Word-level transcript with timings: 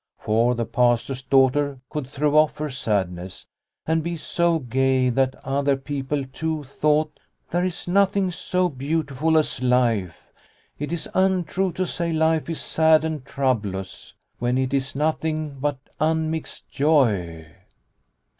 For 0.17 0.55
the 0.55 0.65
Pastor's 0.65 1.21
daughter 1.21 1.79
could 1.91 2.07
throw 2.07 2.35
off 2.35 2.57
her 2.57 2.71
sadness, 2.71 3.45
and 3.85 4.01
be 4.01 4.17
so 4.17 4.57
gay 4.57 5.11
that 5.11 5.35
other 5.45 5.77
people 5.77 6.25
too 6.25 6.63
thought," 6.63 7.19
There 7.51 7.63
is 7.63 7.87
nothing 7.87 8.31
so 8.31 8.67
beautiful 8.67 9.37
as 9.37 9.61
life; 9.61 10.33
it 10.79 10.91
is 10.91 11.07
untrue 11.13 11.71
to 11.73 11.85
say 11.85 12.11
life 12.11 12.49
is 12.49 12.61
sad 12.61 13.05
and 13.05 13.23
troublous, 13.23 14.15
when 14.39 14.57
it 14.57 14.73
is 14.73 14.95
nothing 14.95 15.59
but 15.59 15.77
unmixed 15.99 16.67
joy." 16.67 17.45